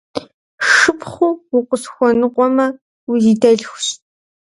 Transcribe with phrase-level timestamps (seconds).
[0.69, 2.65] Шыпхъуу укъысхуэныкъуэмэ,
[3.11, 3.87] узидэлъхущ.